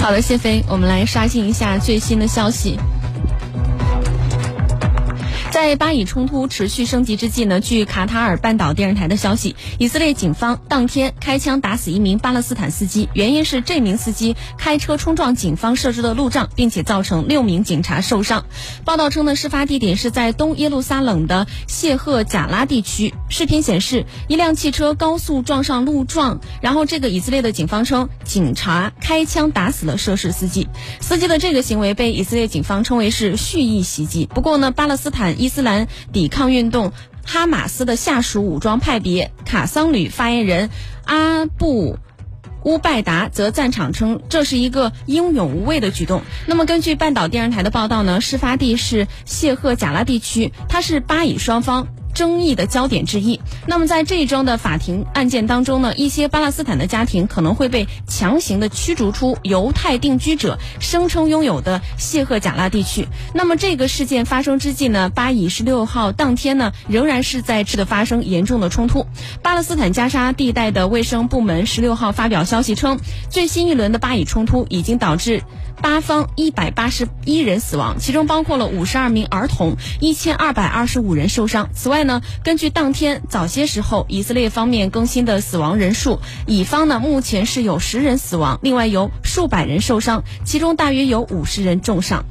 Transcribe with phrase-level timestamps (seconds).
[0.00, 2.78] 好的，谢飞，我们来刷新一下最新的消息。
[5.62, 18.44] 在巴以冲突持续升级之际呢，据卡塔尔半岛电视台的消息，以色列警方当天开枪打死一名巴勒斯坦司机，原因是这名司机开车冲撞警方设置的路障，并且造成六名警察受伤。
[18.84, 23.14] 报道称呢，事发地点是在东耶路撒冷的谢赫贾拉地区。
[23.28, 30.66] 视频显示，一辆汽车高速撞上路障，然后这个以色列的警方称，警察开枪打死了涉事司机。
[30.98, 34.26] 司机的这个行为被以色列警方称为是蓄意袭击。
[34.26, 36.92] 不过呢，巴勒斯坦伊斯兰抵抗运动
[37.26, 40.70] 哈马斯的下属武装派别卡桑旅发言人
[41.04, 41.98] 阿布。
[42.64, 46.22] 乌拜达则赞场称这是一个英勇无畏的举动。
[46.46, 51.88] 那么，根据半岛电视台的报道呢，事发地是谢赫贾拉地区，它是巴以双方。
[52.14, 53.40] 争议的焦点之一。
[53.66, 63.08] 那么，在这一桩的法庭案件当中呢，一些巴勒斯坦的家庭可能会被强行的驱逐出犹太定居者声称拥有的谢赫贾拉地区。
[63.34, 69.06] 那么，这个事件发生之际呢，巴以十六号当天呢，仍然是在的发生严重的冲突。
[69.42, 72.98] 巴勒斯坦加沙地带的卫生部门十六号发表消息称，
[73.30, 75.42] 最新一轮的巴以冲突已经导致。
[75.80, 81.70] 八方一百八十一人死亡，其中包括了五十二名儿童，一千二百二十五人受伤。
[81.74, 92.24] 此外外呢，根据当天早些时候以色列方面更新的死亡人数，乙方呢目前是有十人死亡，另外有数百人受伤，其中大约有五十人重伤。